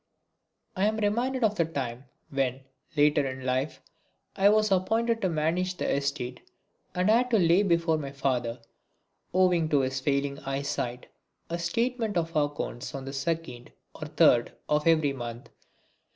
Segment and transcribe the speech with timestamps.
[0.75, 2.61] I am reminded of the time when,
[2.97, 3.83] later in life,
[4.35, 6.41] I was appointed to manage the estate
[6.95, 8.59] and had to lay before my father,
[9.31, 11.05] owing to his failing eye sight,
[11.51, 15.51] a statement of accounts on the second or third of every month.